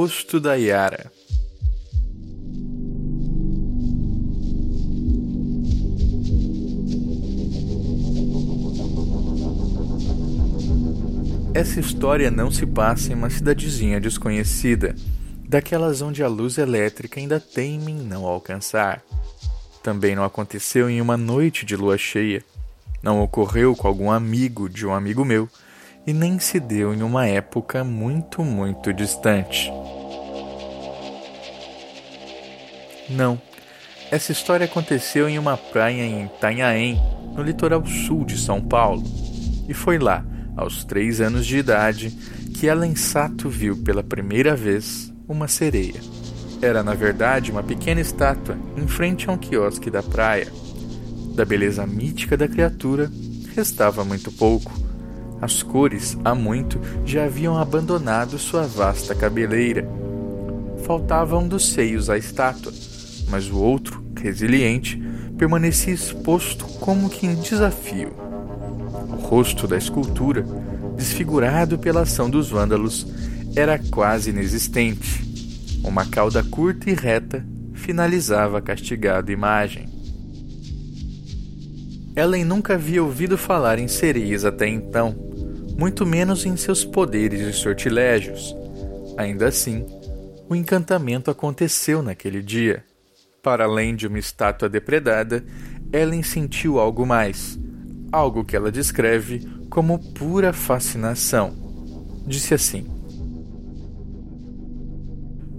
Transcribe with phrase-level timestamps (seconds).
[0.00, 1.10] Rosto da Yara.
[11.52, 14.94] Essa história não se passa em uma cidadezinha desconhecida,
[15.48, 19.02] daquelas onde a luz elétrica ainda teme em não alcançar.
[19.82, 22.44] Também não aconteceu em uma noite de lua cheia.
[23.02, 25.48] Não ocorreu com algum amigo de um amigo meu
[26.08, 29.70] e nem se deu em uma época muito, muito distante.
[33.10, 33.38] Não.
[34.10, 36.98] Essa história aconteceu em uma praia em Itanhaém,
[37.36, 39.02] no litoral sul de São Paulo.
[39.68, 40.24] E foi lá,
[40.56, 42.08] aos três anos de idade,
[42.54, 46.00] que Ellen Sato viu pela primeira vez uma sereia.
[46.62, 50.50] Era, na verdade, uma pequena estátua em frente a um quiosque da praia.
[51.34, 53.12] Da beleza mítica da criatura,
[53.54, 54.87] restava muito pouco.
[55.40, 59.88] As cores, há muito, já haviam abandonado sua vasta cabeleira.
[60.84, 62.72] Faltava um dos seios à estátua,
[63.28, 65.00] mas o outro, resiliente,
[65.36, 68.12] permanecia exposto como que em desafio.
[69.10, 70.44] O rosto da escultura,
[70.96, 73.06] desfigurado pela ação dos vândalos,
[73.54, 75.28] era quase inexistente
[75.84, 79.88] uma cauda curta e reta finalizava a castigada imagem.
[82.14, 85.27] Ellen nunca havia ouvido falar em sereias até então,
[85.78, 88.52] muito menos em seus poderes e sortilégios.
[89.16, 89.86] Ainda assim,
[90.48, 92.84] o encantamento aconteceu naquele dia.
[93.40, 95.44] Para além de uma estátua depredada,
[95.92, 97.56] Ellen sentiu algo mais,
[98.10, 101.54] algo que ela descreve como pura fascinação.
[102.26, 102.86] Disse assim: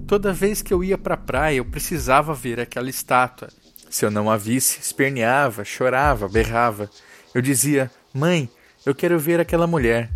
[0.06, 3.48] Toda vez que eu ia para a praia, eu precisava ver aquela estátua.
[3.90, 6.90] Se eu não a visse, esperneava, chorava, berrava.
[7.34, 8.50] Eu dizia: Mãe,
[8.90, 10.10] eu quero ver aquela mulher.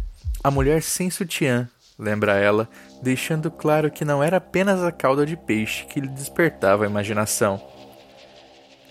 [0.44, 2.68] A mulher sem sutiã, lembra ela,
[3.04, 7.62] deixando claro que não era apenas a cauda de peixe que lhe despertava a imaginação.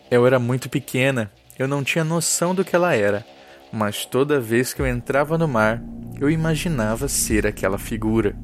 [0.08, 3.26] Eu era muito pequena, eu não tinha noção do que ela era,
[3.72, 5.82] mas toda vez que eu entrava no mar,
[6.20, 8.36] eu imaginava ser aquela figura.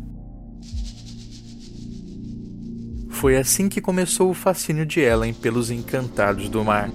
[3.11, 6.91] Foi assim que começou o fascínio de Ellen pelos encantados do mar.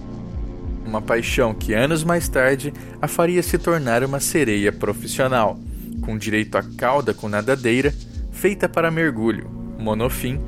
[0.86, 5.60] Uma paixão que anos mais tarde a faria se tornar uma sereia profissional,
[6.02, 7.94] com direito a cauda com nadadeira,
[8.32, 9.50] feita para mergulho,
[9.80, 10.40] monofim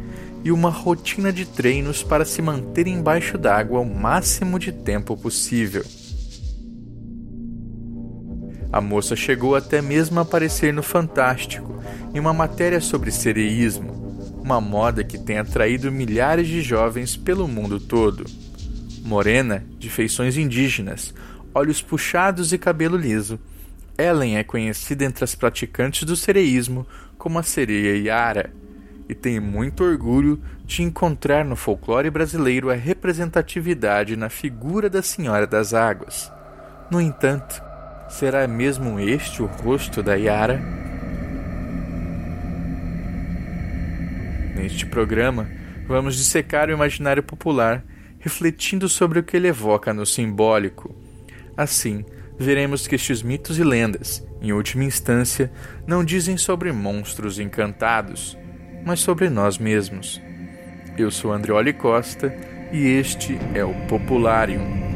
[0.43, 5.83] e uma rotina de treinos para se manter embaixo d'água o máximo de tempo possível.
[8.71, 11.81] A moça chegou até mesmo a aparecer no Fantástico,
[12.13, 13.89] em uma matéria sobre sereísmo,
[14.43, 18.25] uma moda que tem atraído milhares de jovens pelo mundo todo.
[19.05, 21.13] Morena, de feições indígenas,
[21.53, 23.39] olhos puxados e cabelo liso,
[23.95, 28.51] Ellen é conhecida entre as praticantes do sereísmo como a sereia Yara
[29.07, 35.45] e tem muito orgulho de encontrar no folclore brasileiro a representatividade na figura da Senhora
[35.45, 36.31] das Águas.
[36.89, 37.61] No entanto,
[38.09, 40.59] será mesmo este o rosto da Yara?
[44.55, 45.47] Neste programa,
[45.87, 47.83] vamos dissecar o imaginário popular,
[48.25, 50.95] refletindo sobre o que ele evoca no simbólico.
[51.55, 52.03] Assim,
[52.39, 55.51] veremos que estes mitos e lendas, em última instância,
[55.85, 58.35] não dizem sobre monstros encantados,
[58.83, 60.19] mas sobre nós mesmos.
[60.97, 62.35] Eu sou Andrioli Costa
[62.73, 64.94] e este é o Popularium.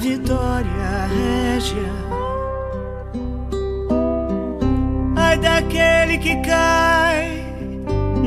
[0.00, 1.92] Vitória régia.
[5.16, 7.44] Ai daquele que cai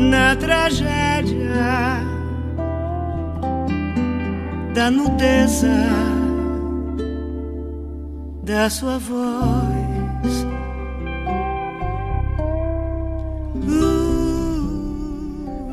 [0.10, 2.00] na tragédia
[4.74, 5.68] da nudeza
[8.44, 9.84] da sua voz.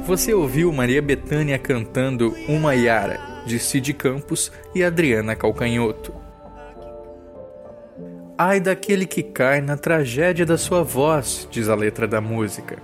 [0.06, 3.20] Você ouviu Maria Bethânia cantando Uma Yara,
[3.50, 6.14] de Cid Campos e Adriana Calcanhoto.
[8.38, 12.78] Ai daquele que cai na tragédia da sua voz, diz a letra da música.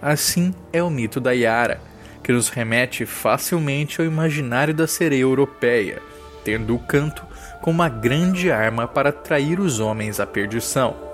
[0.00, 1.80] Assim é o mito da Yara,
[2.22, 6.00] que nos remete facilmente ao imaginário da sereia europeia,
[6.44, 7.24] tendo o canto
[7.62, 11.13] como uma grande arma para atrair os homens à perdição.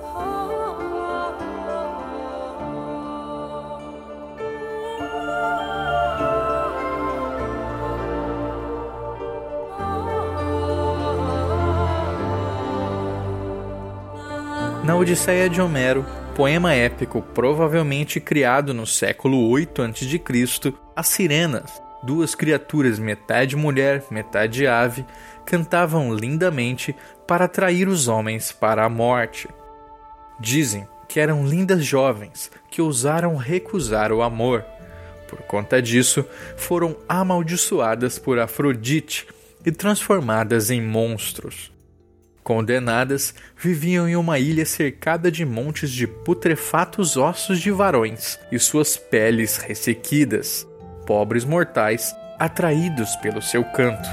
[15.01, 16.05] Odisseia de Homero,
[16.37, 24.67] poema épico provavelmente criado no século 8 a.C., as sirenas, duas criaturas metade mulher, metade
[24.67, 25.07] ave,
[25.47, 26.95] cantavam lindamente
[27.27, 29.49] para atrair os homens para a morte.
[30.39, 34.67] Dizem que eram lindas jovens que ousaram recusar o amor.
[35.27, 36.27] Por conta disso,
[36.59, 39.27] foram amaldiçoadas por Afrodite
[39.65, 41.73] e transformadas em monstros.
[42.43, 48.97] Condenadas, viviam em uma ilha cercada de montes de putrefatos ossos de varões e suas
[48.97, 50.67] peles ressequidas,
[51.07, 54.09] pobres mortais atraídos pelo seu canto.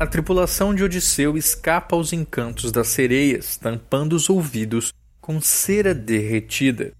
[0.00, 6.92] A tripulação de Odisseu escapa aos encantos das sereias, tampando os ouvidos com cera derretida.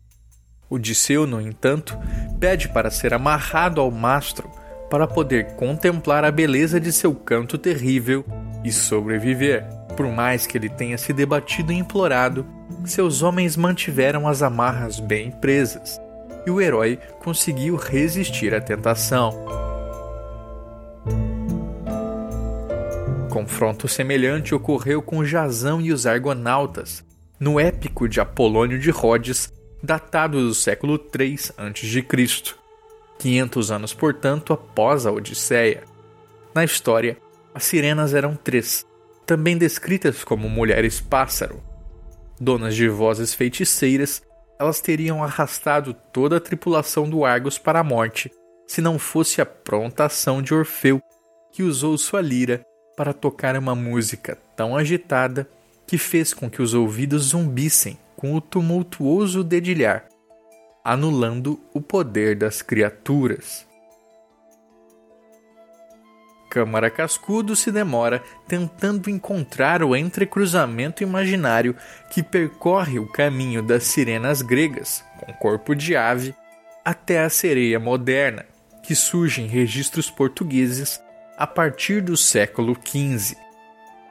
[0.68, 1.98] Odisseu, no entanto,
[2.38, 4.49] pede para ser amarrado ao mastro
[4.90, 8.24] para poder contemplar a beleza de seu canto terrível
[8.64, 9.64] e sobreviver.
[9.96, 12.44] Por mais que ele tenha se debatido e implorado,
[12.84, 16.00] seus homens mantiveram as amarras bem presas
[16.46, 19.30] e o herói conseguiu resistir à tentação.
[23.28, 27.04] Confronto semelhante ocorreu com Jazão e os Argonautas,
[27.38, 29.52] no épico de Apolônio de Rhodes,
[29.82, 32.59] datado do século III a.C.
[33.20, 35.84] 500 anos, portanto, após a Odisseia.
[36.54, 37.18] Na história,
[37.54, 38.86] as sirenas eram três,
[39.26, 41.62] também descritas como mulheres pássaro.
[42.40, 44.22] Donas de vozes feiticeiras,
[44.58, 48.32] elas teriam arrastado toda a tripulação do Argos para a morte,
[48.66, 51.00] se não fosse a pronta ação de Orfeu,
[51.52, 52.64] que usou sua lira
[52.96, 55.46] para tocar uma música tão agitada
[55.86, 60.10] que fez com que os ouvidos zumbissem com o tumultuoso dedilhar
[60.84, 63.66] anulando o poder das criaturas.
[66.50, 71.76] Câmara Cascudo se demora tentando encontrar o entrecruzamento imaginário
[72.10, 76.34] que percorre o caminho das sirenas gregas, com corpo de ave,
[76.84, 78.44] até a sereia moderna,
[78.82, 81.00] que surge em registros portugueses
[81.38, 83.36] a partir do século XV.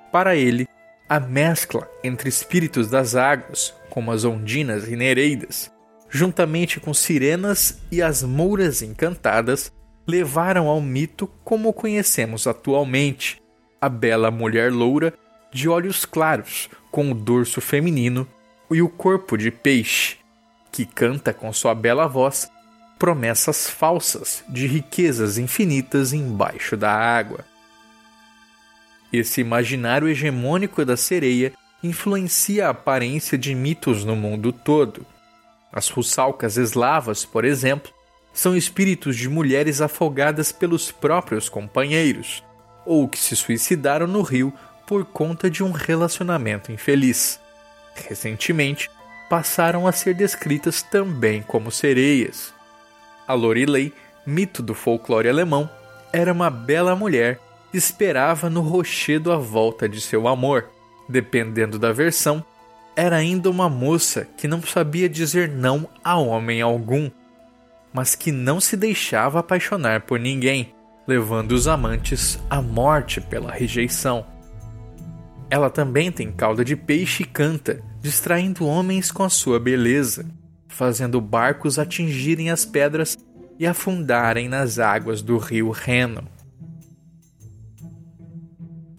[0.10, 0.65] Para ele,
[1.10, 5.69] a mescla entre espíritos das águas, como as ondinas e nereidas,
[6.09, 9.71] juntamente com sirenas e as mouras encantadas,
[10.07, 13.41] levaram ao mito como o conhecemos atualmente,
[13.79, 15.13] a bela mulher loura
[15.53, 18.27] de olhos claros, com o dorso feminino
[18.71, 20.17] e o corpo de peixe,
[20.71, 22.50] que canta com sua bela voz
[22.97, 27.45] promessas falsas de riquezas infinitas embaixo da água.
[29.13, 35.05] Esse imaginário hegemônico da sereia influencia a aparência de mitos no mundo todo
[35.71, 37.92] as russalcas eslavas, por exemplo,
[38.33, 42.44] são espíritos de mulheres afogadas pelos próprios companheiros,
[42.86, 44.53] ou que se suicidaram no rio
[44.88, 47.39] por conta de um relacionamento infeliz.
[48.08, 48.89] Recentemente,
[49.29, 52.53] passaram a ser descritas também como sereias.
[53.27, 53.93] A Lorelei,
[54.25, 55.70] mito do folclore alemão,
[56.12, 57.39] era uma bela mulher
[57.72, 60.65] que esperava no rochedo a volta de seu amor.
[61.08, 62.43] Dependendo da versão,
[63.00, 67.10] era ainda uma moça que não sabia dizer não a homem algum,
[67.94, 70.75] mas que não se deixava apaixonar por ninguém,
[71.08, 74.25] levando os amantes à morte pela rejeição.
[75.50, 80.25] Ela também tem cauda de peixe e canta, distraindo homens com a sua beleza,
[80.68, 83.18] fazendo barcos atingirem as pedras
[83.58, 86.27] e afundarem nas águas do rio Reno.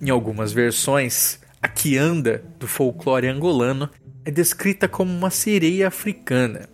[0.00, 3.90] Em algumas versões, a quianda do folclore angolano
[4.24, 6.68] é descrita como uma sereia africana,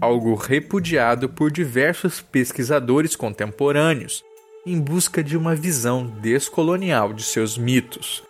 [0.00, 4.24] algo repudiado por diversos pesquisadores contemporâneos
[4.64, 8.22] em busca de uma visão descolonial de seus mitos.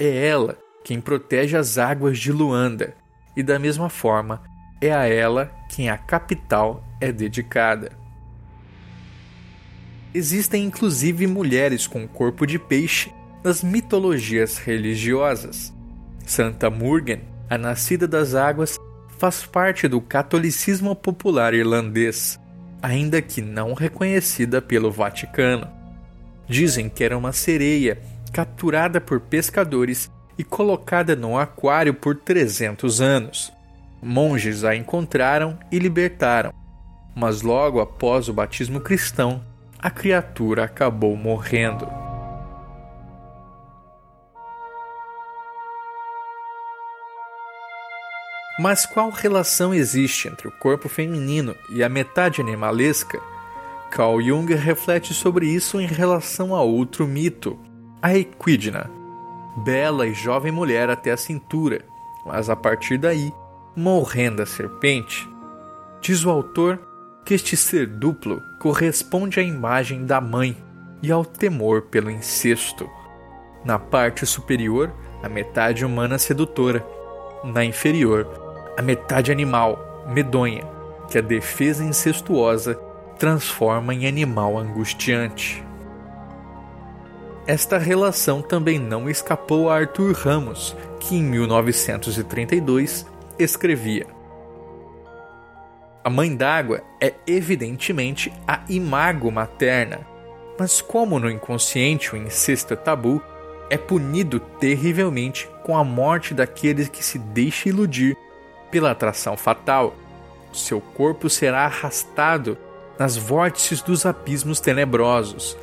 [0.00, 2.94] É ela quem protege as águas de Luanda,
[3.36, 4.42] e da mesma forma
[4.80, 7.92] é a ela quem a capital é dedicada.
[10.12, 13.12] Existem inclusive mulheres com corpo de peixe
[13.46, 15.72] nas mitologias religiosas.
[16.26, 18.76] Santa Murgen, a nascida das águas,
[19.18, 22.40] faz parte do catolicismo popular irlandês,
[22.82, 25.68] ainda que não reconhecida pelo Vaticano.
[26.48, 33.52] Dizem que era uma sereia capturada por pescadores e colocada num aquário por 300 anos.
[34.02, 36.52] Monges a encontraram e libertaram,
[37.14, 39.40] mas logo após o batismo cristão,
[39.78, 42.05] a criatura acabou morrendo.
[48.58, 53.20] Mas qual relação existe entre o corpo feminino e a metade animalesca?
[53.90, 57.58] Carl Jung reflete sobre isso em relação a outro mito,
[58.00, 58.90] a Equidna,
[59.58, 61.84] bela e jovem mulher até a cintura,
[62.24, 63.32] mas a partir daí,
[63.76, 65.28] morrendo a serpente.
[66.00, 66.80] Diz o autor
[67.24, 70.56] que este ser duplo corresponde à imagem da mãe
[71.02, 72.88] e ao temor pelo incesto.
[73.64, 76.86] Na parte superior, a metade humana sedutora,
[77.44, 78.45] na inferior,
[78.76, 80.64] a metade animal, medonha,
[81.10, 82.74] que a defesa incestuosa
[83.18, 85.64] transforma em animal angustiante.
[87.46, 93.06] Esta relação também não escapou a Arthur Ramos, que em 1932
[93.38, 94.06] escrevia:
[96.02, 100.00] A mãe d'água é evidentemente a imago materna,
[100.58, 103.22] mas como no inconsciente o incesto é tabu,
[103.70, 108.16] é punido terrivelmente com a morte daqueles que se deixa iludir
[108.76, 109.96] pela atração fatal.
[110.52, 112.58] Seu corpo será arrastado
[112.98, 115.56] nas vórtices dos abismos tenebrosos.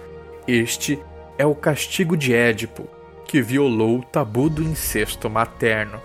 [0.47, 0.99] Este
[1.37, 2.87] é o castigo de Édipo,
[3.27, 6.01] que violou o tabu do incesto materno.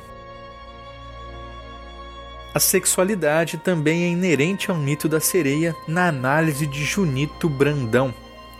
[2.54, 8.12] A sexualidade também é inerente ao mito da sereia na análise de Junito Brandão,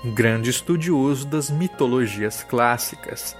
[0.02, 3.37] grande estudioso das mitologias clássicas.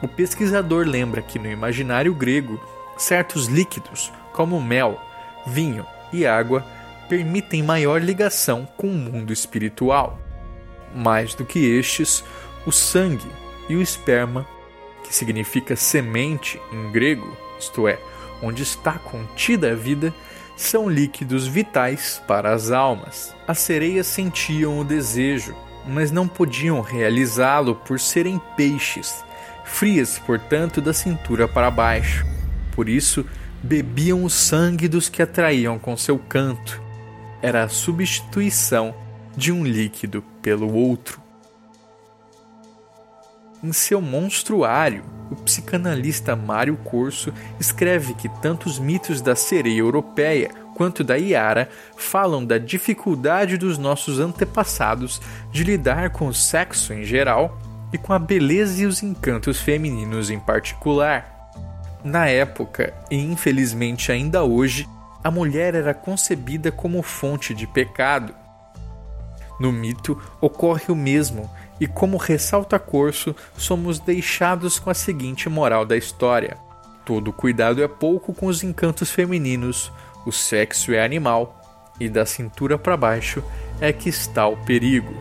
[0.00, 2.60] O pesquisador lembra que no imaginário grego,
[2.96, 5.00] certos líquidos, como mel,
[5.46, 6.64] vinho e água,
[7.08, 10.18] permitem maior ligação com o mundo espiritual.
[10.94, 12.24] Mais do que estes,
[12.66, 13.30] o sangue
[13.68, 14.46] e o esperma,
[15.04, 17.98] que significa semente em grego, isto é,
[18.42, 20.12] onde está contida a vida,
[20.56, 23.34] são líquidos vitais para as almas.
[23.46, 25.54] As sereias sentiam o desejo,
[25.86, 29.24] mas não podiam realizá-lo por serem peixes,
[29.64, 32.24] frias, portanto, da cintura para baixo.
[32.72, 33.26] Por isso,
[33.62, 36.80] bebiam o sangue dos que atraíam com seu canto.
[37.40, 38.94] Era a substituição
[39.36, 41.20] de um líquido pelo outro.
[43.62, 50.50] Em seu monstruário, o psicanalista Mário Corso escreve que tanto os mitos da sereia europeia
[50.74, 55.20] quanto da Iara falam da dificuldade dos nossos antepassados
[55.52, 57.56] de lidar com o sexo em geral
[57.92, 61.31] e com a beleza e os encantos femininos em particular.
[62.04, 64.88] Na época, e infelizmente ainda hoje,
[65.22, 68.34] a mulher era concebida como fonte de pecado.
[69.60, 75.86] No mito ocorre o mesmo, e como ressalta Corso, somos deixados com a seguinte moral
[75.86, 76.56] da história:
[77.04, 79.92] todo cuidado é pouco com os encantos femininos,
[80.26, 81.60] o sexo é animal,
[82.00, 83.44] e da cintura para baixo
[83.80, 85.14] é que está o perigo.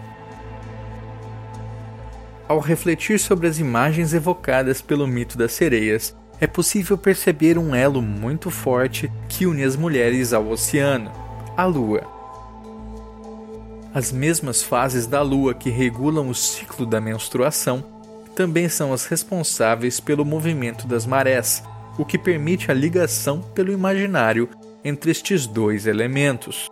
[2.48, 8.02] Ao refletir sobre as imagens evocadas pelo mito das sereias, é possível perceber um elo
[8.02, 11.12] muito forte que une as mulheres ao oceano,
[11.56, 12.02] a Lua.
[13.94, 17.86] As mesmas fases da Lua que regulam o ciclo da menstruação
[18.36, 21.64] também são as responsáveis pelo movimento das marés,
[21.96, 24.50] o que permite a ligação pelo imaginário
[24.84, 26.68] entre estes dois elementos.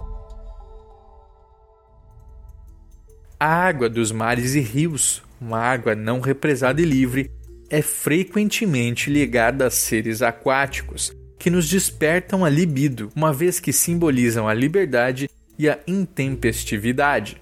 [3.39, 7.31] A água dos mares e rios, uma água não represada e livre,
[7.69, 14.47] é frequentemente ligada a seres aquáticos, que nos despertam a libido, uma vez que simbolizam
[14.47, 17.41] a liberdade e a intempestividade.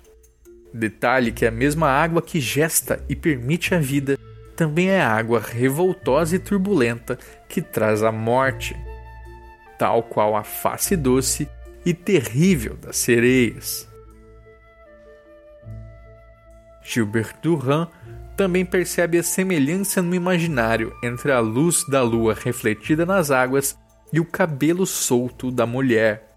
[0.73, 4.19] Detalhe que a mesma água que gesta e permite a vida
[4.55, 7.17] também é água revoltosa e turbulenta
[7.47, 8.75] que traz a morte,
[9.79, 11.47] tal qual a face doce
[11.85, 13.87] e terrível das sereias.
[16.83, 17.89] Gilbert Durand
[18.37, 23.75] também percebe a semelhança no imaginário entre a luz da lua refletida nas águas
[24.13, 26.27] e o cabelo solto da mulher.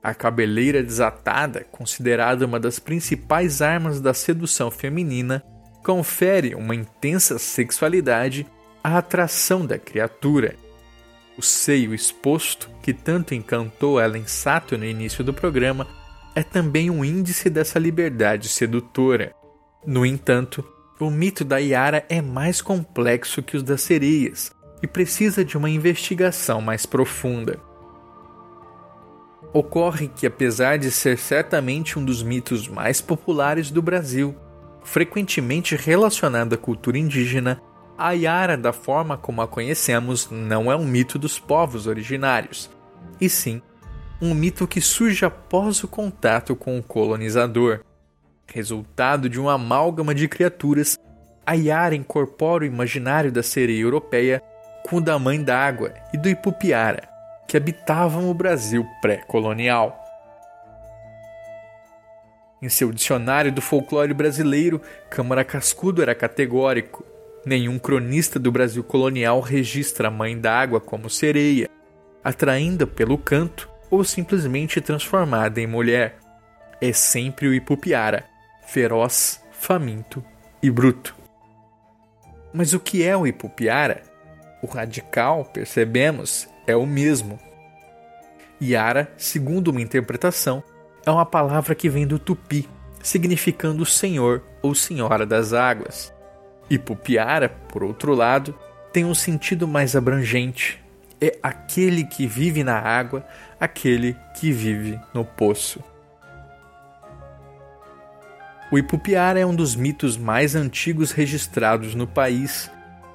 [0.00, 5.42] A cabeleira desatada, considerada uma das principais armas da sedução feminina,
[5.82, 8.46] confere uma intensa sexualidade
[8.82, 10.54] à atração da criatura.
[11.36, 15.88] O seio exposto, que tanto encantou Ellen Sato no início do programa,
[16.34, 19.34] é também um índice dessa liberdade sedutora.
[19.84, 20.64] No entanto,
[20.98, 25.68] o mito da Yara é mais complexo que os das sereias e precisa de uma
[25.68, 27.58] investigação mais profunda.
[29.52, 34.34] Ocorre que, apesar de ser certamente um dos mitos mais populares do Brasil,
[34.82, 37.60] frequentemente relacionado à cultura indígena,
[37.96, 42.68] a Yara, da forma como a conhecemos, não é um mito dos povos originários,
[43.20, 43.62] e sim
[44.20, 47.80] um mito que surge após o contato com o colonizador.
[48.52, 50.98] Resultado de uma amálgama de criaturas,
[51.46, 54.42] a Iara incorpora o imaginário da sereia europeia
[54.88, 57.08] com o da mãe d'água e do Ipupiara,
[57.48, 60.00] que habitavam o Brasil pré-colonial.
[62.62, 67.04] Em seu dicionário do folclore brasileiro, Câmara Cascudo era categórico.
[67.44, 71.68] Nenhum cronista do Brasil colonial registra a mãe d'água como sereia,
[72.22, 76.16] atraída pelo canto ou simplesmente transformada em mulher.
[76.80, 78.24] É sempre o Ipupiara,
[78.66, 80.24] feroz, faminto
[80.62, 81.14] e bruto.
[82.52, 84.02] Mas o que é o Ipupiara?
[84.62, 87.38] O radical, percebemos, é o mesmo.
[88.62, 90.62] Yara, segundo uma interpretação,
[91.04, 92.68] é uma palavra que vem do tupi,
[93.02, 96.14] significando senhor ou senhora das águas.
[96.70, 98.58] Ipupiara, por outro lado,
[98.92, 100.82] tem um sentido mais abrangente.
[101.20, 103.26] É aquele que vive na água,
[103.60, 105.82] aquele que vive no poço.
[108.74, 112.68] O Ipupiara é um dos mitos mais antigos registrados no país.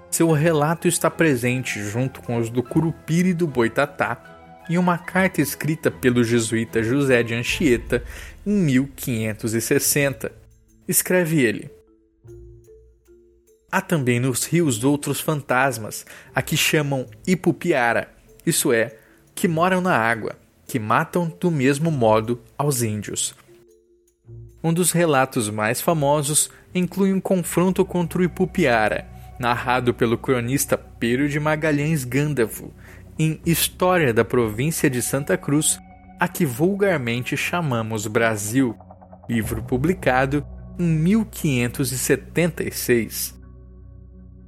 [0.09, 5.41] Seu relato está presente junto com os do Curupira e do Boitatá em uma carta
[5.41, 8.01] escrita pelo jesuíta José de Anchieta
[8.47, 10.31] em 1560.
[10.87, 11.69] Escreve ele:
[13.69, 18.07] Há também nos rios outros fantasmas, a que chamam Ipupiara,
[18.45, 18.95] isso é,
[19.35, 23.35] que moram na água, que matam do mesmo modo aos índios.
[24.61, 29.07] Um dos relatos mais famosos inclui um confronto contra o Ipupiara,
[29.39, 32.73] narrado pelo cronista Pedro de Magalhães Gândavo,
[33.17, 35.79] em História da Província de Santa Cruz,
[36.19, 38.75] a que vulgarmente chamamos Brasil,
[39.29, 40.45] livro publicado
[40.77, 43.39] em 1576.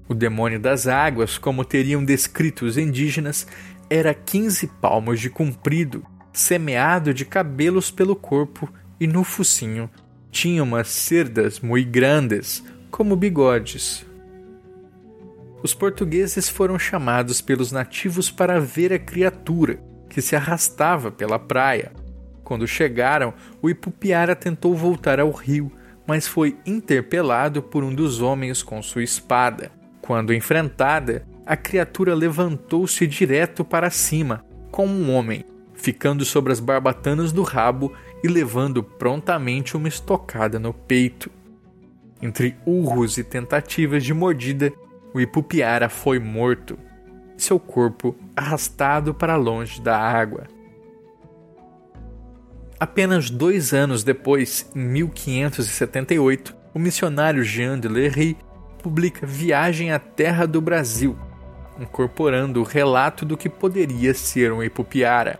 [0.10, 3.48] O demônio das águas, como teriam descrito os indígenas,
[3.90, 8.70] era 15 palmos de comprido, semeado de cabelos pelo corpo
[9.02, 9.90] e no focinho
[10.30, 14.06] tinha umas cerdas muito grandes, como bigodes.
[15.64, 21.92] Os portugueses foram chamados pelos nativos para ver a criatura que se arrastava pela praia.
[22.44, 25.72] Quando chegaram, o Ipupiara tentou voltar ao rio,
[26.06, 29.72] mas foi interpelado por um dos homens com sua espada.
[30.00, 37.32] Quando enfrentada, a criatura levantou-se direto para cima, como um homem, ficando sobre as barbatanas
[37.32, 37.92] do rabo
[38.24, 41.30] e levando prontamente uma estocada no peito.
[42.22, 44.72] Entre urros e tentativas de mordida,
[45.14, 46.78] o Ipupiara foi morto,
[47.36, 50.48] seu corpo arrastado para longe da água.
[52.80, 58.38] Apenas dois anos depois, em 1578, o missionário Jean de Lery
[58.82, 61.16] publica Viagem à Terra do Brasil,
[61.80, 65.40] incorporando o relato do que poderia ser um Ipupiara.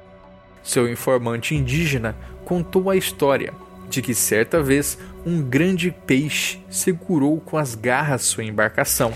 [0.62, 2.16] Seu informante indígena
[2.46, 3.54] contou a história
[3.90, 9.14] de que certa vez um grande peixe segurou com as garras sua embarcação.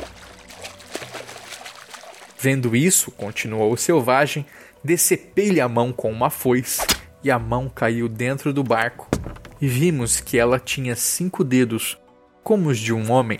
[2.38, 4.46] Vendo isso, continuou o selvagem,
[4.84, 6.86] decepei-lhe a mão com uma foice
[7.24, 9.10] e a mão caiu dentro do barco.
[9.60, 11.98] E vimos que ela tinha cinco dedos,
[12.44, 13.40] como os de um homem.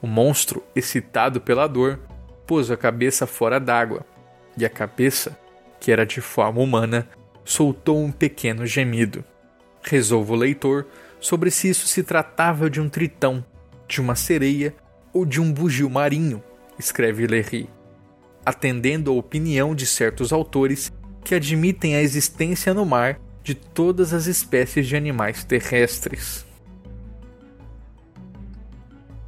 [0.00, 1.98] O monstro, excitado pela dor,
[2.46, 4.06] pôs a cabeça fora d'água,
[4.56, 5.38] e a cabeça,
[5.78, 7.06] que era de forma humana,
[7.46, 9.24] soltou um pequeno gemido.
[9.82, 10.86] Resolva o leitor
[11.20, 13.42] sobre se isso se tratava de um tritão,
[13.88, 14.74] de uma sereia
[15.12, 16.42] ou de um bugio marinho,
[16.78, 17.70] escreve Lery,
[18.44, 20.92] atendendo à opinião de certos autores
[21.24, 26.44] que admitem a existência no mar de todas as espécies de animais terrestres.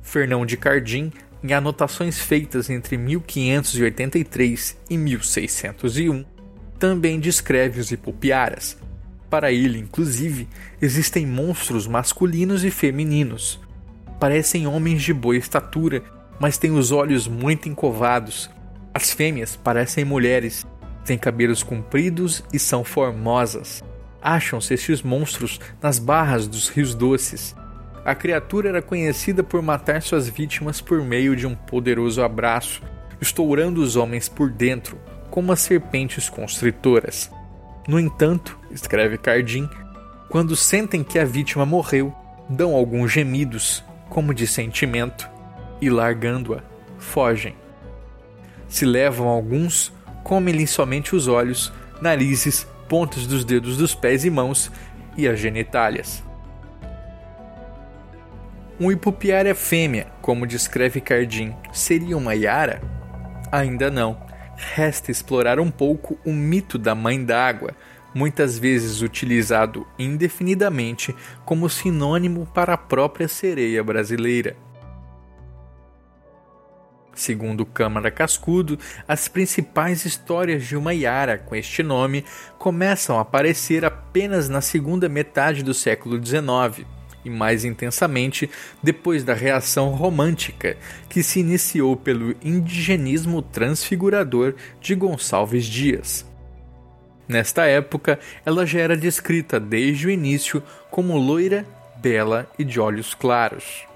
[0.02, 6.24] Fernão de Cardim, em anotações feitas entre 1583 e 1601,
[6.78, 8.76] também descreve os hipopiaras.
[9.28, 10.48] Para ele, inclusive,
[10.80, 13.60] existem monstros masculinos e femininos.
[14.18, 16.02] Parecem homens de boa estatura,
[16.40, 18.50] mas têm os olhos muito encovados.
[18.94, 20.66] As fêmeas parecem mulheres,
[21.04, 23.82] têm cabelos compridos e são formosas.
[24.20, 27.54] Acham-se estes monstros nas barras dos rios doces
[28.08, 32.80] a criatura era conhecida por matar suas vítimas por meio de um poderoso abraço,
[33.20, 34.98] estourando os homens por dentro,
[35.30, 37.30] como as serpentes constritoras.
[37.86, 39.68] No entanto, escreve Cardim,
[40.28, 42.14] quando sentem que a vítima morreu,
[42.48, 45.28] dão alguns gemidos, como de sentimento,
[45.80, 46.62] e largando-a,
[46.98, 47.56] fogem.
[48.68, 54.70] Se levam alguns, comem-lhe somente os olhos, narizes, pontas dos dedos dos pés e mãos
[55.16, 56.22] e as genitálias.
[58.80, 62.80] Um hipopiária fêmea, como descreve Cardim, seria uma Yara?
[63.50, 64.27] Ainda não.
[64.58, 67.76] Resta explorar um pouco o mito da mãe d'água,
[68.12, 74.56] muitas vezes utilizado indefinidamente como sinônimo para a própria sereia brasileira.
[77.14, 82.24] Segundo Câmara Cascudo, as principais histórias de uma Yara com este nome
[82.58, 86.97] começam a aparecer apenas na segunda metade do século XIX
[87.28, 88.50] e mais intensamente
[88.82, 90.76] depois da reação romântica
[91.08, 96.26] que se iniciou pelo indigenismo transfigurador de Gonçalves Dias.
[97.28, 101.64] Nesta época, ela já era descrita desde o início como loira,
[102.00, 103.86] bela e de olhos claros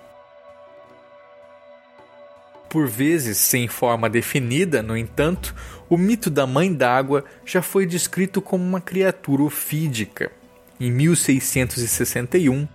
[2.72, 5.54] por vezes sem forma definida, no entanto,
[5.90, 10.32] o mito da Mãe d'Água já foi descrito como uma criatura ofídica.
[10.80, 12.66] Em 1661,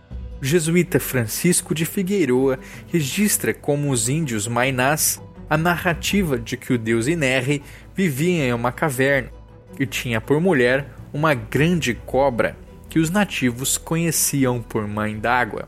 [0.42, 6.78] o jesuíta Francisco de Figueiroa registra como os índios Mainás a narrativa de que o
[6.78, 7.64] deus Inerre
[7.96, 9.32] vivia em uma caverna
[9.80, 12.56] e tinha por mulher uma grande cobra
[12.90, 15.68] que os nativos conheciam por Mãe d'Água.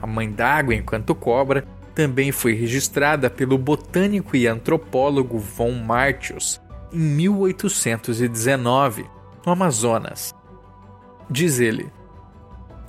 [0.00, 6.60] A Mãe d'Água, enquanto cobra, também foi registrada pelo botânico e antropólogo von Martius
[6.92, 9.06] em 1819,
[9.44, 10.34] no Amazonas.
[11.30, 11.90] Diz ele: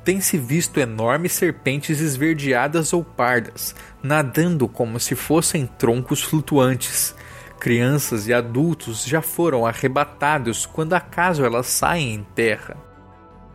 [0.08, 7.14] tem-se visto enormes serpentes esverdeadas ou pardas, nadando como se fossem troncos flutuantes.
[7.60, 12.78] Crianças e adultos já foram arrebatados quando acaso elas saem em terra.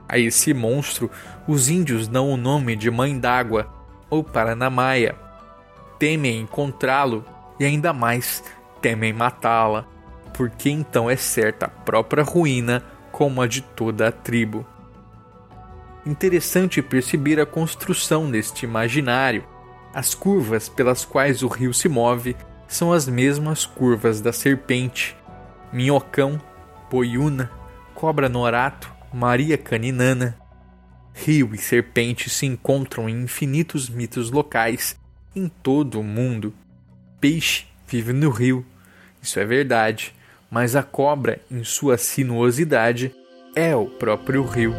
[0.07, 1.11] A esse monstro,
[1.49, 3.73] os índios dão o nome de Mãe d'Água
[4.11, 5.15] ou Paranamaia,
[5.99, 7.25] temem encontrá-lo
[7.59, 8.45] e ainda mais
[8.83, 9.87] temem matá-la,
[10.35, 14.67] porque então é certa a própria ruína como a de toda a tribo.
[16.05, 19.45] Interessante perceber a construção deste imaginário.
[19.95, 22.37] As curvas pelas quais o rio se move
[22.67, 25.17] são as mesmas curvas da serpente.
[25.73, 26.41] Minhocão,
[26.91, 27.51] Poiuna,
[27.95, 30.37] Cobra Norato, Maria Caninana.
[31.15, 34.97] Rio e serpente se encontram em infinitos mitos locais
[35.37, 36.53] em todo o mundo.
[37.21, 38.65] Peixe vive no rio,
[39.23, 40.15] isso é verdade,
[40.51, 43.15] mas a cobra, em sua sinuosidade,
[43.55, 44.75] é o próprio rio.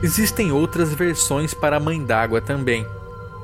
[0.00, 2.86] Existem outras versões para a Mãe d'Água também.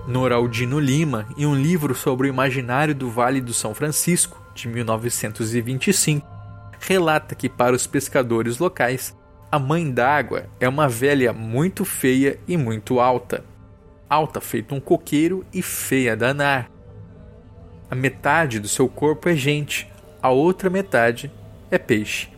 [0.06, 6.24] Noraldino Lima, em um livro sobre o imaginário do Vale do São Francisco, de 1925,
[6.78, 9.16] relata que para os pescadores locais
[9.50, 13.44] a mãe d'água é uma velha muito feia e muito alta.
[14.08, 16.70] Alta feito um coqueiro e feia danar.
[17.90, 19.90] A metade do seu corpo é gente,
[20.22, 21.32] a outra metade
[21.70, 22.33] é peixe.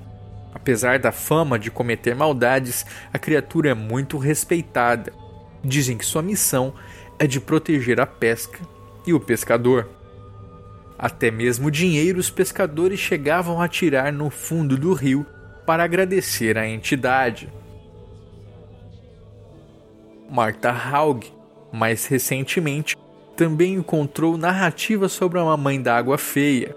[0.57, 5.13] Apesar da fama de cometer maldades, a criatura é muito respeitada.
[5.63, 6.73] Dizem que sua missão
[7.19, 8.59] é de proteger a pesca
[9.07, 9.87] e o pescador.
[10.99, 15.27] Até mesmo dinheiro os pescadores chegavam a tirar no fundo do rio
[15.67, 17.53] para agradecer à entidade.
[20.31, 21.25] Martha Haug,
[21.71, 22.97] mais recentemente,
[23.37, 26.75] também encontrou narrativas sobre uma mãe d'água feia.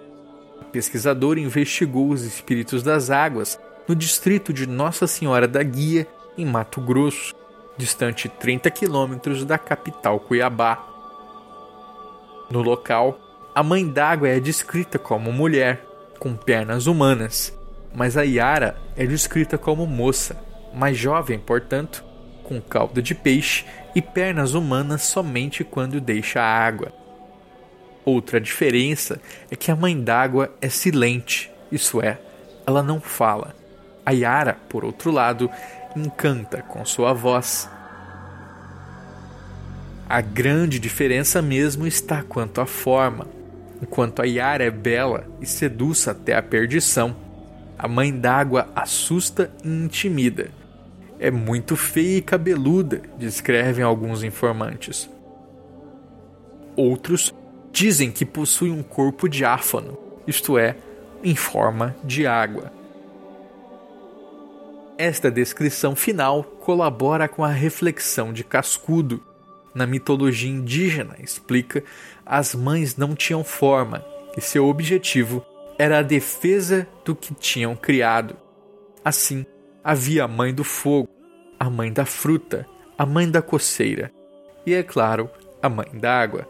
[0.59, 3.57] A pesquisadora investigou os espíritos das águas
[3.89, 7.33] no distrito de Nossa Senhora da Guia, em Mato Grosso,
[7.75, 10.85] distante 30 quilômetros da capital Cuiabá.
[12.51, 13.19] No local,
[13.55, 15.83] a mãe d'água é descrita como mulher,
[16.19, 17.51] com pernas humanas,
[17.91, 20.37] mas a Yara é descrita como moça,
[20.71, 22.05] mais jovem, portanto,
[22.43, 26.93] com cauda de peixe e pernas humanas somente quando deixa a água.
[28.05, 32.19] Outra diferença é que a mãe d'água é silente, isso é,
[32.67, 33.57] ela não fala.
[34.09, 35.51] A Yara, por outro lado,
[35.95, 37.69] encanta com sua voz.
[40.09, 43.27] A grande diferença mesmo está quanto à forma.
[43.79, 47.15] Enquanto a Yara é bela e seduz até a perdição,
[47.77, 50.49] a mãe d'água assusta e intimida.
[51.19, 55.07] É muito feia e cabeluda, descrevem alguns informantes.
[56.75, 57.31] Outros
[57.71, 60.77] dizem que possui um corpo diáfano, isto é,
[61.23, 62.78] em forma de água.
[64.99, 69.23] Esta descrição final colabora com a reflexão de Cascudo.
[69.73, 71.81] Na mitologia indígena, explica,
[72.25, 74.03] as mães não tinham forma
[74.35, 75.41] e seu objetivo
[75.77, 78.35] era a defesa do que tinham criado.
[79.01, 79.45] Assim,
[79.81, 81.07] havia a mãe do fogo,
[81.57, 82.65] a mãe da fruta,
[82.97, 84.11] a mãe da coceira
[84.65, 85.29] e, é claro,
[85.61, 86.45] a mãe da água.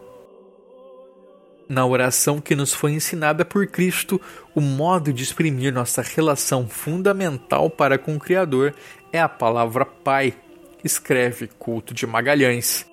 [1.70, 4.20] Na oração que nos foi ensinada por Cristo,
[4.56, 8.74] o modo de exprimir nossa relação fundamental para com o Criador
[9.12, 10.34] é a palavra Pai,
[10.82, 12.84] escreve Culto de Magalhães.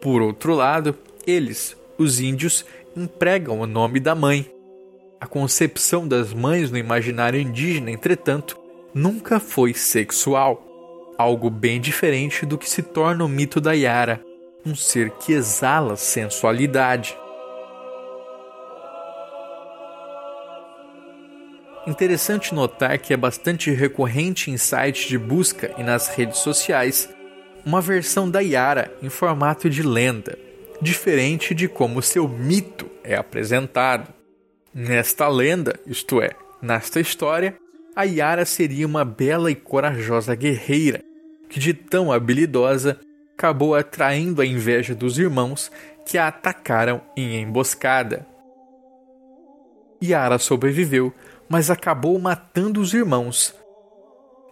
[0.00, 2.64] Por outro lado, eles, os índios,
[2.96, 4.50] empregam o nome da mãe.
[5.20, 8.58] A concepção das mães no imaginário indígena, entretanto,
[8.92, 14.20] nunca foi sexual, algo bem diferente do que se torna o mito da Yara,
[14.66, 17.21] um ser que exala sensualidade.
[21.86, 27.08] Interessante notar que é bastante recorrente em sites de busca e nas redes sociais
[27.64, 30.38] uma versão da Yara em formato de lenda,
[30.80, 34.12] diferente de como seu mito é apresentado.
[34.72, 37.56] Nesta lenda, isto é, nesta história,
[37.94, 41.02] a Yara seria uma bela e corajosa guerreira
[41.48, 42.98] que, de tão habilidosa,
[43.36, 45.70] acabou atraindo a inveja dos irmãos
[46.06, 48.26] que a atacaram em emboscada.
[50.02, 51.12] Yara sobreviveu,
[51.48, 53.54] mas acabou matando os irmãos.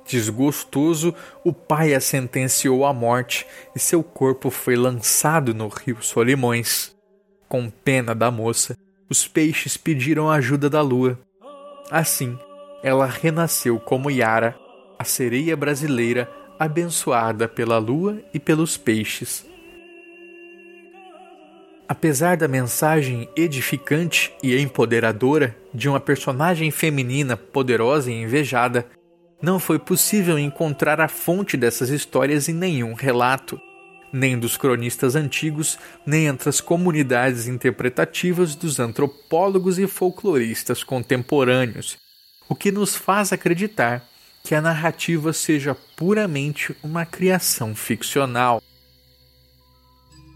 [0.07, 6.95] Desgostoso, o pai a sentenciou à morte e seu corpo foi lançado no rio Solimões.
[7.49, 8.77] Com pena da moça,
[9.09, 11.19] os peixes pediram ajuda da lua.
[11.91, 12.39] Assim,
[12.83, 14.57] ela renasceu como Yara,
[14.99, 19.50] a sereia brasileira abençoada pela lua e pelos peixes.
[21.91, 28.87] Apesar da mensagem edificante e empoderadora de uma personagem feminina poderosa e invejada,
[29.43, 33.61] não foi possível encontrar a fonte dessas histórias em nenhum relato,
[34.13, 41.99] nem dos cronistas antigos, nem entre as comunidades interpretativas dos antropólogos e folcloristas contemporâneos,
[42.49, 44.09] o que nos faz acreditar
[44.45, 48.63] que a narrativa seja puramente uma criação ficcional.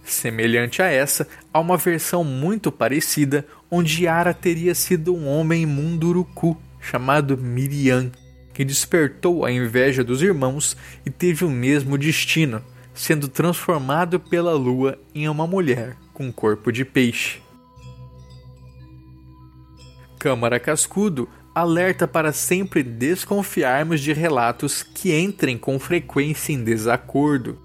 [0.05, 6.61] Semelhante a essa, há uma versão muito parecida onde Yara teria sido um homem munduruku
[6.81, 8.11] chamado Miriam,
[8.53, 12.61] que despertou a inveja dos irmãos e teve o mesmo destino,
[12.93, 17.41] sendo transformado pela lua em uma mulher com corpo de peixe.
[20.19, 27.64] Câmara Cascudo alerta para sempre desconfiarmos de relatos que entrem com frequência em desacordo.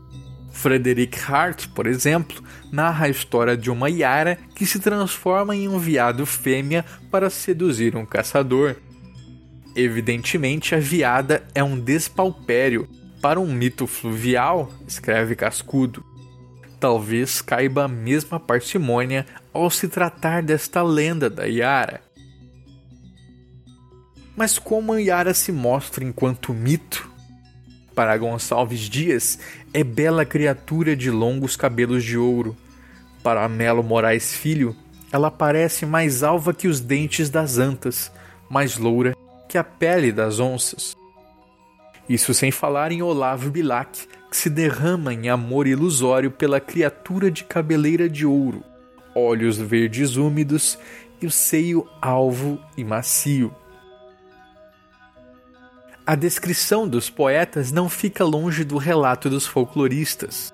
[0.59, 5.79] Frederick Hart, por exemplo, narra a história de uma Yara que se transforma em um
[5.79, 8.75] viado fêmea para seduzir um caçador.
[9.73, 12.89] Evidentemente, a viada é um despalpério
[13.21, 16.03] para um mito fluvial, escreve Cascudo.
[16.77, 22.01] Talvez caiba a mesma parcimônia ao se tratar desta lenda da Yara.
[24.35, 27.08] Mas como a Yara se mostra enquanto mito?
[27.99, 29.37] Para Gonçalves Dias,
[29.73, 32.55] é bela criatura de longos cabelos de ouro.
[33.21, 34.73] Para Melo Moraes Filho,
[35.11, 38.09] ela parece mais alva que os dentes das antas,
[38.49, 39.13] mais loura
[39.49, 40.95] que a pele das onças.
[42.07, 47.43] Isso sem falar em Olavo Bilac, que se derrama em amor ilusório pela criatura de
[47.43, 48.63] cabeleira de ouro,
[49.13, 50.79] olhos verdes úmidos
[51.21, 53.53] e o seio alvo e macio.
[56.09, 60.51] A descrição dos poetas não fica longe do relato dos folcloristas.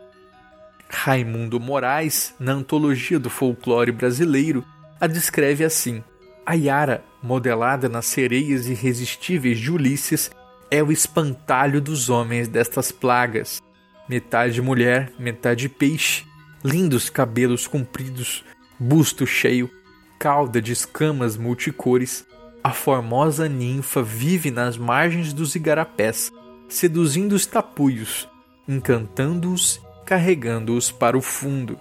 [0.90, 4.66] Raimundo Moraes, na Antologia do Folclore Brasileiro,
[5.00, 6.04] a descreve assim:
[6.46, 10.30] A Yara, modelada nas sereias irresistíveis de Ulisses,
[10.70, 13.62] é o espantalho dos homens destas plagas.
[14.10, 16.26] Metade mulher, metade peixe,
[16.66, 18.44] lindos cabelos compridos,
[18.78, 19.72] busto cheio,
[20.20, 22.26] cauda de escamas multicores,
[22.66, 26.32] a formosa ninfa vive nas margens dos igarapés,
[26.68, 28.28] seduzindo os tapuios,
[28.68, 31.80] encantando-os, carregando-os para o fundo.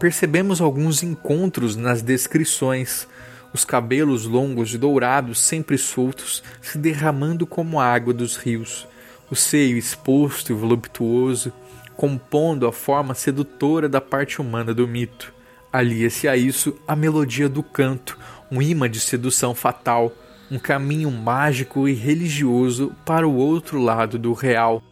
[0.00, 3.06] Percebemos alguns encontros nas descrições,
[3.54, 8.84] os cabelos longos e dourados sempre soltos se derramando como água dos rios,
[9.30, 11.52] o seio exposto e voluptuoso,
[11.96, 15.32] compondo a forma sedutora da parte humana do mito.
[15.72, 18.18] Alia-se a isso a melodia do canto,
[18.50, 20.12] um imã de sedução fatal,
[20.50, 24.82] um caminho mágico e religioso para o outro lado do real.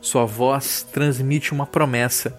[0.00, 2.38] Sua voz transmite uma promessa: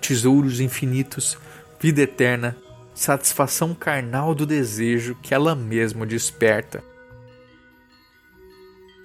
[0.00, 1.38] tesouros infinitos,
[1.80, 2.56] vida eterna,
[2.94, 6.82] satisfação carnal do desejo que ela mesma desperta.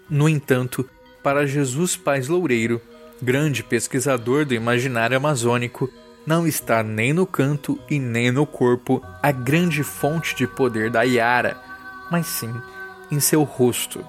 [0.09, 0.89] No entanto,
[1.23, 2.81] para Jesus Paz Loureiro,
[3.21, 5.91] grande pesquisador do imaginário amazônico,
[6.25, 11.03] não está nem no canto e nem no corpo a grande fonte de poder da
[11.03, 11.57] Yara,
[12.11, 12.53] mas sim
[13.11, 14.05] em seu rosto.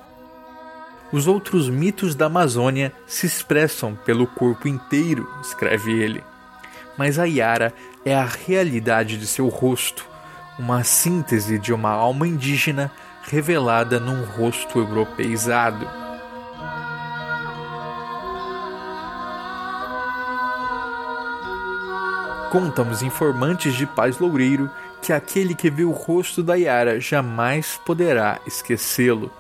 [1.12, 6.22] Os outros mitos da Amazônia se expressam pelo corpo inteiro, escreve ele.
[6.96, 10.06] Mas a Yara é a realidade de seu rosto,
[10.58, 12.92] uma síntese de uma alma indígena
[13.24, 15.99] revelada num rosto europeizado.
[22.50, 24.68] Contam os informantes de Paz Loureiro
[25.00, 29.30] que aquele que vê o rosto da Yara jamais poderá esquecê-lo.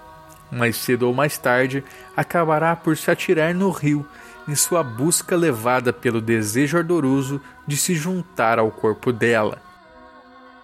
[0.48, 1.82] Mais cedo ou mais tarde,
[2.16, 4.06] acabará por se atirar no rio
[4.46, 9.60] em sua busca levada pelo desejo ardoroso de se juntar ao corpo dela.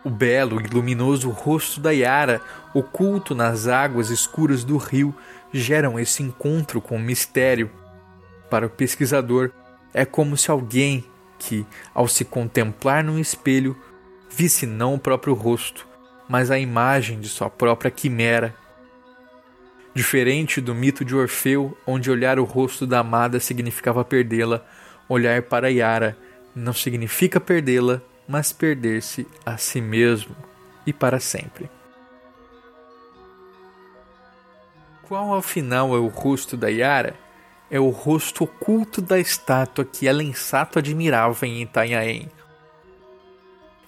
[0.04, 2.40] O belo e luminoso rosto da Yara,
[2.72, 5.12] oculto nas águas escuras do rio,
[5.52, 7.68] geram esse encontro com o mistério.
[8.48, 9.50] Para o pesquisador,
[9.92, 11.04] é como se alguém
[11.38, 13.76] que, ao se contemplar num espelho,
[14.30, 15.86] visse não o próprio rosto,
[16.28, 18.54] mas a imagem de sua própria quimera.
[19.94, 24.64] Diferente do mito de Orfeu, onde olhar o rosto da amada significava perdê-la,
[25.08, 26.16] olhar para Yara
[26.54, 30.34] não significa perdê-la, mas perder-se a si mesmo
[30.86, 31.70] e para sempre.
[35.02, 37.14] Qual afinal é o rosto da Yara?
[37.70, 42.30] É o rosto oculto da estátua que Elensato admirava em Itanhaém.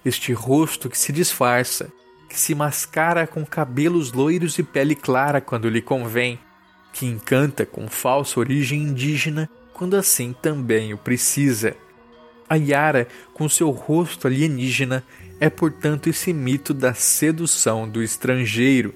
[0.03, 1.91] Este rosto que se disfarça,
[2.27, 6.39] que se mascara com cabelos loiros e pele clara quando lhe convém,
[6.93, 11.75] que encanta com falsa origem indígena quando assim também o precisa.
[12.49, 15.03] A Yara, com seu rosto alienígena,
[15.39, 18.93] é portanto esse mito da sedução do estrangeiro.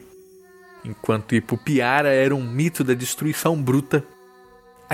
[0.83, 4.03] Enquanto Ipupiara era um mito da destruição bruta,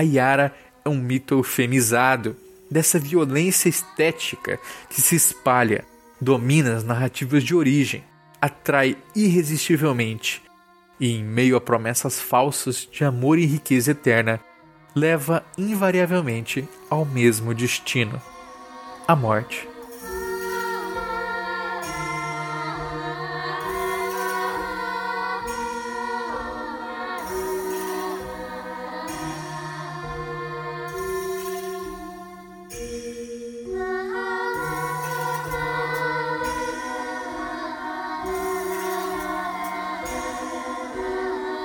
[0.00, 2.34] a Yara é um mito eufemizado
[2.70, 4.58] dessa violência estética
[4.88, 5.84] que se espalha,
[6.18, 8.02] domina as narrativas de origem,
[8.40, 10.42] atrai irresistivelmente
[10.98, 14.40] e, em meio a promessas falsas de amor e riqueza eterna,
[14.94, 18.20] leva invariavelmente ao mesmo destino
[19.06, 19.69] a morte.